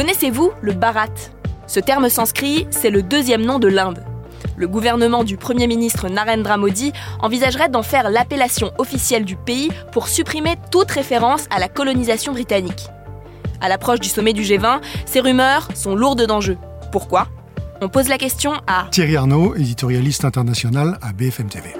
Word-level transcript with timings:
Connaissez-vous 0.00 0.52
le 0.62 0.72
Bharat? 0.72 1.08
Ce 1.66 1.78
terme 1.78 2.08
sanskrit, 2.08 2.66
c'est 2.70 2.88
le 2.88 3.02
deuxième 3.02 3.42
nom 3.42 3.58
de 3.58 3.68
l'Inde. 3.68 4.02
Le 4.56 4.66
gouvernement 4.66 5.24
du 5.24 5.36
Premier 5.36 5.66
ministre 5.66 6.08
Narendra 6.08 6.56
Modi 6.56 6.94
envisagerait 7.20 7.68
d'en 7.68 7.82
faire 7.82 8.08
l'appellation 8.08 8.72
officielle 8.78 9.26
du 9.26 9.36
pays 9.36 9.70
pour 9.92 10.08
supprimer 10.08 10.54
toute 10.70 10.90
référence 10.90 11.44
à 11.50 11.58
la 11.58 11.68
colonisation 11.68 12.32
britannique. 12.32 12.88
À 13.60 13.68
l'approche 13.68 14.00
du 14.00 14.08
sommet 14.08 14.32
du 14.32 14.40
G20, 14.40 14.80
ces 15.04 15.20
rumeurs 15.20 15.68
sont 15.74 15.94
lourdes 15.94 16.24
d'enjeux. 16.24 16.56
Pourquoi? 16.92 17.28
On 17.82 17.90
pose 17.90 18.08
la 18.08 18.16
question 18.16 18.54
à 18.66 18.86
Thierry 18.90 19.16
Arnaud, 19.16 19.54
éditorialiste 19.54 20.24
international 20.24 20.98
à 21.02 21.12
BFM 21.12 21.50
TV. 21.50 21.74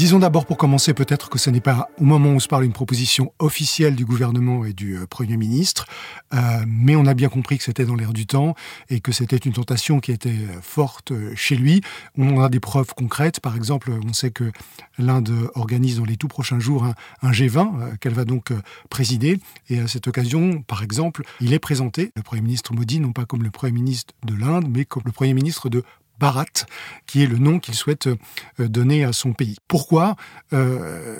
Disons 0.00 0.20
d'abord 0.20 0.46
pour 0.46 0.56
commencer 0.56 0.94
peut-être 0.94 1.28
que 1.28 1.38
ce 1.38 1.50
n'est 1.50 1.60
pas 1.60 1.90
au 1.98 2.04
moment 2.04 2.32
où 2.32 2.40
se 2.40 2.48
parle 2.48 2.64
une 2.64 2.72
proposition 2.72 3.34
officielle 3.38 3.96
du 3.96 4.06
gouvernement 4.06 4.64
et 4.64 4.72
du 4.72 4.96
euh, 4.96 5.04
Premier 5.04 5.36
ministre, 5.36 5.84
euh, 6.32 6.38
mais 6.66 6.96
on 6.96 7.04
a 7.04 7.12
bien 7.12 7.28
compris 7.28 7.58
que 7.58 7.64
c'était 7.64 7.84
dans 7.84 7.96
l'air 7.96 8.14
du 8.14 8.24
temps 8.24 8.54
et 8.88 9.00
que 9.00 9.12
c'était 9.12 9.36
une 9.36 9.52
tentation 9.52 10.00
qui 10.00 10.10
était 10.10 10.30
euh, 10.30 10.58
forte 10.62 11.12
chez 11.34 11.54
lui. 11.54 11.82
On 12.16 12.40
a 12.40 12.48
des 12.48 12.60
preuves 12.60 12.94
concrètes, 12.96 13.40
par 13.40 13.56
exemple, 13.56 13.92
on 14.02 14.14
sait 14.14 14.30
que 14.30 14.50
l'Inde 14.96 15.50
organise 15.54 15.98
dans 15.98 16.06
les 16.06 16.16
tout 16.16 16.28
prochains 16.28 16.60
jours 16.60 16.84
un, 16.84 16.94
un 17.20 17.30
G20 17.30 17.98
qu'elle 17.98 18.14
va 18.14 18.24
donc 18.24 18.54
présider. 18.88 19.38
Et 19.68 19.80
à 19.80 19.86
cette 19.86 20.08
occasion, 20.08 20.62
par 20.62 20.82
exemple, 20.82 21.24
il 21.42 21.52
est 21.52 21.58
présenté, 21.58 22.10
le 22.16 22.22
Premier 22.22 22.40
ministre 22.40 22.72
Modi, 22.72 23.00
non 23.00 23.12
pas 23.12 23.26
comme 23.26 23.42
le 23.42 23.50
Premier 23.50 23.72
ministre 23.72 24.14
de 24.24 24.34
l'Inde, 24.34 24.64
mais 24.66 24.86
comme 24.86 25.02
le 25.04 25.12
Premier 25.12 25.34
ministre 25.34 25.68
de 25.68 25.84
Bharat, 26.20 26.66
qui 27.06 27.22
est 27.22 27.26
le 27.26 27.38
nom 27.38 27.58
qu'il 27.58 27.74
souhaite 27.74 28.06
euh, 28.06 28.68
donner 28.68 29.04
à 29.04 29.12
son 29.12 29.32
pays. 29.32 29.56
Pourquoi? 29.66 30.16
Euh, 30.52 31.18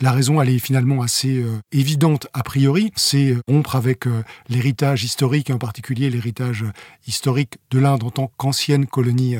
La 0.00 0.12
raison, 0.12 0.40
elle 0.40 0.50
est 0.50 0.58
finalement 0.58 1.02
assez 1.02 1.38
euh, 1.38 1.60
évidente 1.72 2.26
a 2.32 2.42
priori, 2.42 2.92
c'est 2.96 3.36
rompre 3.48 3.76
avec 3.76 4.04
l'héritage 4.48 5.04
historique, 5.04 5.50
en 5.50 5.58
particulier 5.58 6.10
l'héritage 6.10 6.64
historique 7.06 7.58
de 7.70 7.78
l'Inde 7.78 8.04
en 8.04 8.10
tant 8.10 8.30
qu'ancienne 8.36 8.86
colonie 8.86 9.36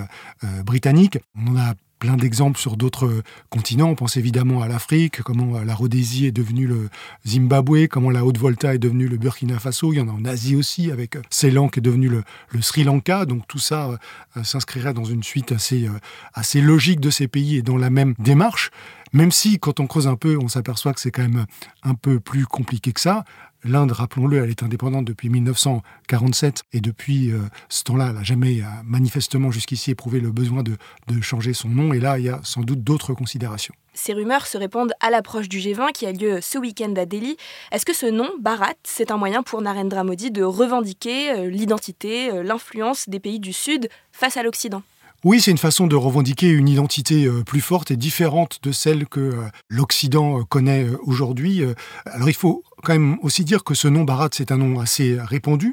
britannique. 0.64 1.19
On 1.36 1.52
en 1.52 1.56
a 1.58 1.74
plein 2.00 2.16
d'exemples 2.16 2.58
sur 2.58 2.76
d'autres 2.76 3.22
continents. 3.50 3.90
On 3.90 3.94
pense 3.94 4.16
évidemment 4.16 4.62
à 4.62 4.68
l'Afrique, 4.68 5.22
comment 5.22 5.60
la 5.60 5.74
Rhodésie 5.74 6.26
est 6.26 6.32
devenue 6.32 6.66
le 6.66 6.88
Zimbabwe, 7.26 7.86
comment 7.88 8.10
la 8.10 8.24
Haute-Volta 8.24 8.74
est 8.74 8.78
devenue 8.78 9.06
le 9.06 9.18
Burkina 9.18 9.58
Faso. 9.58 9.92
Il 9.92 9.98
y 9.98 10.00
en 10.00 10.08
a 10.08 10.12
en 10.12 10.24
Asie 10.24 10.56
aussi, 10.56 10.90
avec 10.90 11.16
Ceylan 11.30 11.68
qui 11.68 11.78
est 11.78 11.82
devenu 11.82 12.08
le, 12.08 12.24
Sri 12.62 12.82
Lanka. 12.84 13.26
Donc 13.26 13.46
tout 13.46 13.58
ça 13.58 13.98
euh, 14.36 14.42
s'inscrirait 14.42 14.94
dans 14.94 15.04
une 15.04 15.22
suite 15.22 15.52
assez, 15.52 15.86
euh, 15.86 15.92
assez 16.34 16.60
logique 16.60 17.00
de 17.00 17.10
ces 17.10 17.28
pays 17.28 17.56
et 17.58 17.62
dans 17.62 17.76
la 17.76 17.90
même 17.90 18.14
démarche. 18.18 18.70
Même 19.12 19.33
si, 19.33 19.58
quand 19.58 19.80
on 19.80 19.86
creuse 19.86 20.06
un 20.06 20.16
peu, 20.16 20.39
on 20.41 20.48
s'aperçoit 20.48 20.92
que 20.92 21.00
c'est 21.00 21.11
quand 21.11 21.22
même 21.22 21.47
un 21.83 21.94
peu 21.94 22.20
plus 22.20 22.47
compliqué 22.47 22.92
que 22.92 23.00
ça. 23.00 23.25
L'Inde, 23.62 23.92
rappelons-le, 23.92 24.39
elle 24.39 24.48
est 24.48 24.62
indépendante 24.62 25.05
depuis 25.05 25.28
1947 25.28 26.62
et 26.72 26.80
depuis 26.80 27.30
euh, 27.30 27.41
ce 27.69 27.84
temps-là, 27.84 28.06
elle 28.08 28.14
n'a 28.14 28.22
jamais 28.22 28.62
manifestement 28.84 29.50
jusqu'ici 29.50 29.91
éprouvé 29.91 30.20
le 30.20 30.30
besoin 30.30 30.62
de, 30.62 30.77
changer 31.20 31.52
son 31.52 31.69
nom. 31.69 31.92
Et 31.92 32.00
là, 32.00 32.19
il 32.19 32.25
y 32.25 32.28
a 32.30 32.41
sans 32.42 32.62
doute 32.62 32.83
d'autres 32.83 33.12
considérations. 33.12 33.75
Ces 33.92 34.14
rumeurs 34.14 34.47
se 34.47 34.56
répandent 34.56 34.94
à 35.00 35.11
l'approche 35.11 35.48
du 35.48 35.58
G20 35.58 35.92
qui 35.92 36.06
a 36.06 36.12
lieu 36.12 36.41
ce 36.41 36.56
week-end 36.56 36.95
à 36.97 37.05
Delhi. 37.05 37.36
Est-ce 37.72 37.84
que 37.84 37.92
ce 37.92 38.06
nom, 38.06 38.30
Bharat, 38.41 38.74
c'est 38.83 39.11
un 39.11 39.19
moyen 39.19 39.42
pour 39.42 39.61
Narendra 39.61 40.05
Modi 40.05 40.30
de 40.30 40.42
revendiquer 40.42 41.33
euh, 41.33 41.50
l'identité, 41.50 42.30
euh, 42.30 42.42
l'influence 42.42 43.08
des 43.08 43.20
pays 43.20 43.41
du 43.41 43.52
Sud 43.52 43.91
face 44.12 44.39
à 44.39 44.42
l'Occident? 44.42 44.83
Oui, 45.22 45.42
c'est 45.42 45.50
une 45.50 45.58
façon 45.58 45.86
de 45.86 45.96
revendiquer 45.96 46.48
une 46.48 46.66
identité 46.66 47.26
euh, 47.26 47.42
plus 47.44 47.60
forte 47.60 47.90
et 47.90 47.96
différente 47.96 48.58
de 48.62 48.72
celle 48.72 49.06
que 49.06 49.20
euh, 49.20 49.34
l'Occident 49.68 50.40
euh, 50.40 50.44
connaît 50.44 50.86
aujourd'hui. 51.02 51.62
Alors 52.06 52.30
il 52.30 52.34
faut 52.34 52.62
quand 52.83 52.92
même 52.92 53.19
aussi 53.23 53.45
dire 53.45 53.64
que 53.64 53.75
ce 53.75 53.89
nom 53.89 54.05
Bharat, 54.05 54.31
c'est 54.33 54.53
un 54.53 54.56
nom 54.56 54.81
assez 54.81 55.19
répandu. 55.20 55.73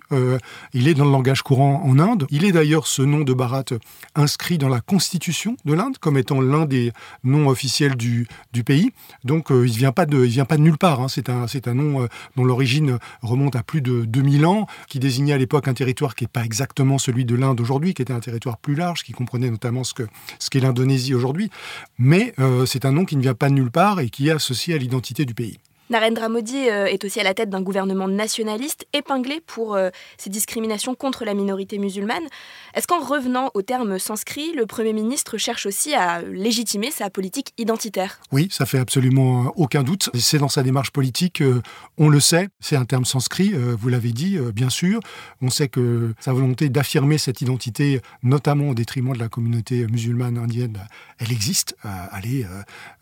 il 0.73 0.87
est 0.87 0.93
dans 0.93 1.05
le 1.05 1.11
langage 1.11 1.41
courant 1.41 1.81
en 1.83 1.99
Inde. 1.99 2.27
Il 2.29 2.45
est 2.45 2.51
d'ailleurs 2.51 2.87
ce 2.87 3.01
nom 3.01 3.21
de 3.21 3.33
Bharat 3.33 3.65
inscrit 4.15 4.57
dans 4.57 4.69
la 4.69 4.81
constitution 4.81 5.57
de 5.65 5.73
l'Inde 5.73 5.97
comme 5.99 6.17
étant 6.17 6.41
l'un 6.41 6.65
des 6.65 6.91
noms 7.23 7.47
officiels 7.47 7.95
du, 7.95 8.27
du 8.53 8.63
pays. 8.63 8.91
Donc 9.23 9.47
il 9.49 9.55
ne 9.55 9.65
vient, 9.65 9.91
pas 9.91 10.05
de, 10.05 10.17
vient 10.17 10.45
pas 10.45 10.57
de 10.57 10.63
nulle 10.63 10.77
part. 10.77 11.01
Hein. 11.01 11.07
C'est 11.07 11.29
un, 11.29 11.45
un 11.65 11.73
nom 11.73 12.07
dont 12.35 12.43
l'origine 12.43 12.97
remonte 13.21 13.55
à 13.55 13.63
plus 13.63 13.81
de 13.81 14.05
2000 14.05 14.45
ans, 14.45 14.67
qui 14.87 14.99
désignait 14.99 15.33
à 15.33 15.37
l'époque 15.37 15.67
un 15.67 15.73
territoire 15.73 16.15
qui 16.15 16.23
n'est 16.23 16.29
pas 16.29 16.43
exactement 16.43 16.97
celui 16.97 17.25
de 17.25 17.35
l'Inde 17.35 17.59
aujourd'hui, 17.61 17.93
qui 17.93 18.01
était 18.01 18.13
un 18.13 18.19
territoire 18.19 18.57
plus 18.57 18.75
large, 18.75 19.03
qui 19.03 19.13
comprenait 19.13 19.49
notamment 19.49 19.83
ce 19.83 19.93
qu'est 19.93 20.07
ce 20.39 20.49
l'Indonésie 20.59 21.13
aujourd'hui, 21.13 21.49
mais 21.97 22.33
euh, 22.39 22.65
c'est 22.65 22.85
un 22.85 22.91
nom 22.91 23.05
qui 23.05 23.15
ne 23.15 23.21
vient 23.21 23.33
pas 23.33 23.49
de 23.49 23.53
nulle 23.53 23.71
part 23.71 23.99
et 23.99 24.09
qui 24.09 24.29
est 24.29 24.31
associé 24.31 24.73
à 24.73 24.77
l'identité 24.77 25.25
du 25.25 25.33
pays. 25.33 25.59
Narendra 25.89 26.27
Modi 26.27 26.69
euh, 26.69 26.85
est 26.85 27.05
aussi 27.05 27.19
à 27.21 27.23
la 27.23 27.33
tête 27.33 27.49
d'un 27.49 27.61
gouvernement 27.61 28.09
nationaliste 28.09 28.85
épinglé 28.91 29.41
pour 29.45 29.75
euh, 29.75 29.89
ses 30.17 30.29
discriminations 30.29 30.95
contre 30.95 31.23
la 31.23 31.33
minorité 31.33 31.77
musulmane. 31.77 32.23
Est-ce 32.73 32.87
qu'en 32.87 32.99
revenant 32.99 33.51
au 33.53 33.61
terme 33.61 33.97
sanskrit, 33.97 34.51
le 34.53 34.65
Premier 34.65 34.91
ministre 34.91 35.37
cherche 35.37 35.65
aussi 35.65 35.93
à 35.93 36.21
légitimer 36.21 36.91
sa 36.91 37.09
politique 37.09 37.53
identitaire? 37.57 38.19
Oui, 38.33 38.49
ça 38.51 38.65
fait 38.65 38.79
absolument 38.79 39.53
aucun 39.55 39.83
doute. 39.83 40.09
C'est 40.13 40.39
dans 40.39 40.49
sa 40.49 40.61
démarche 40.61 40.91
politique, 40.91 41.41
euh, 41.41 41.61
on 41.97 42.09
le 42.09 42.19
sait, 42.19 42.49
c'est 42.59 42.75
un 42.75 42.85
terme 42.85 43.05
sanskrit, 43.05 43.53
vous 43.53 43.89
l'avez 43.89 44.11
dit, 44.11 44.37
bien 44.53 44.69
sûr. 44.69 44.99
On 45.41 45.49
sait 45.49 45.67
que 45.67 46.13
sa 46.19 46.33
volonté 46.33 46.69
d'affirmer 46.69 47.17
cette 47.17 47.41
identité, 47.41 48.01
notamment 48.23 48.69
au 48.69 48.73
détriment 48.73 49.13
de 49.13 49.19
la 49.19 49.29
communauté 49.29 49.87
musulmane 49.87 50.37
indienne, 50.37 50.77
elle 51.19 51.31
existe. 51.31 51.75
allez, 51.83 52.45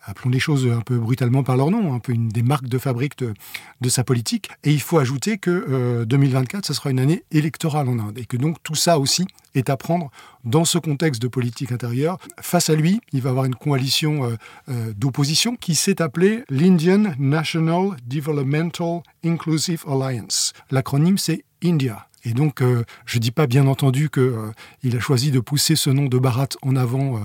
appelons 0.04 0.30
les 0.30 0.38
choses 0.38 0.66
un 0.66 0.80
peu 0.80 0.96
brutalement 0.96 1.42
par 1.42 1.56
leur 1.56 1.70
nom, 1.70 1.94
un 1.94 1.98
peu 1.98 2.12
une 2.12 2.28
des 2.28 2.42
marques 2.42 2.68
de 2.68 2.75
fabrique 2.78 3.18
de, 3.18 3.88
sa 3.88 4.04
politique. 4.04 4.50
Et 4.64 4.72
il 4.72 4.80
faut 4.80 4.98
ajouter 4.98 5.38
que 5.38 6.04
2024, 6.04 6.56
euh, 6.56 6.66
ce 6.66 6.74
sera 6.74 6.90
une 6.90 6.98
année 6.98 7.24
électorale 7.30 7.88
en 7.88 7.98
Inde 7.98 8.18
et 8.18 8.24
que 8.24 8.36
donc 8.36 8.62
tout 8.62 8.74
ça 8.74 8.98
aussi 8.98 9.26
est 9.54 9.70
à 9.70 9.76
prendre 9.76 10.10
dans 10.44 10.64
ce 10.64 10.78
contexte 10.78 11.22
de 11.22 11.28
politique 11.28 11.72
intérieure. 11.72 12.18
Face 12.40 12.68
à 12.68 12.74
lui, 12.74 13.00
il 13.12 13.22
va 13.22 13.30
avoir 13.30 13.44
une 13.44 13.54
coalition 13.54 14.24
euh, 14.24 14.36
euh, 14.68 14.92
d'opposition 14.96 15.56
qui 15.56 15.74
s'est 15.74 16.02
appelée 16.02 16.42
l'Indian 16.50 17.14
National 17.18 17.96
Developmental 18.06 19.02
Inclusive 19.24 19.84
Alliance. 19.88 20.52
L'acronyme, 20.70 21.18
c'est 21.18 21.44
India. 21.62 22.08
Et 22.24 22.32
donc, 22.32 22.60
je 22.60 23.18
ne 23.18 23.20
dis 23.20 23.30
pas 23.30 23.46
bien 23.46 23.68
entendu 23.68 24.10
qu'il 24.10 24.96
a 24.96 24.98
choisi 24.98 25.30
de 25.30 25.38
pousser 25.38 25.76
ce 25.76 25.90
nom 25.90 26.06
de 26.06 26.18
Bharat 26.18 26.48
en 26.62 26.74
avant 26.74 27.24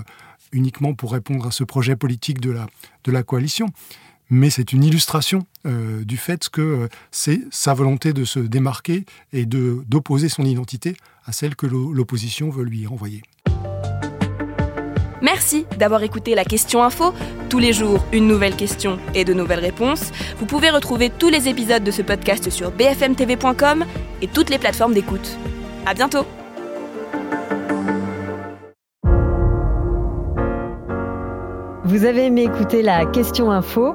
uniquement 0.52 0.94
pour 0.94 1.12
répondre 1.12 1.46
à 1.46 1.50
ce 1.50 1.64
projet 1.64 1.96
politique 1.96 2.40
de 2.40 2.50
la, 2.50 2.66
de 3.04 3.10
la 3.10 3.22
coalition 3.22 3.66
mais 4.32 4.48
c'est 4.48 4.72
une 4.72 4.82
illustration 4.82 5.44
euh, 5.66 6.04
du 6.04 6.16
fait 6.16 6.48
que 6.48 6.62
euh, 6.62 6.88
c'est 7.10 7.42
sa 7.50 7.74
volonté 7.74 8.14
de 8.14 8.24
se 8.24 8.38
démarquer 8.38 9.04
et 9.34 9.44
d'opposer 9.44 10.30
son 10.30 10.44
identité 10.44 10.96
à 11.26 11.32
celle 11.32 11.54
que 11.54 11.66
l'opposition 11.66 12.48
veut 12.48 12.64
lui 12.64 12.86
renvoyer. 12.86 13.22
Merci 15.20 15.66
d'avoir 15.78 16.02
écouté 16.02 16.34
la 16.34 16.44
question 16.44 16.82
info. 16.82 17.12
Tous 17.50 17.58
les 17.58 17.74
jours, 17.74 18.04
une 18.10 18.26
nouvelle 18.26 18.56
question 18.56 18.98
et 19.14 19.26
de 19.26 19.34
nouvelles 19.34 19.60
réponses. 19.60 20.10
Vous 20.38 20.46
pouvez 20.46 20.70
retrouver 20.70 21.10
tous 21.10 21.28
les 21.28 21.48
épisodes 21.48 21.84
de 21.84 21.90
ce 21.90 22.00
podcast 22.00 22.48
sur 22.48 22.70
bfmtv.com 22.72 23.84
et 24.22 24.28
toutes 24.28 24.48
les 24.48 24.58
plateformes 24.58 24.94
d'écoute. 24.94 25.36
À 25.84 25.92
bientôt! 25.92 26.24
Vous 31.84 32.06
avez 32.06 32.24
aimé 32.24 32.44
écouter 32.44 32.80
la 32.80 33.04
question 33.04 33.50
info? 33.50 33.94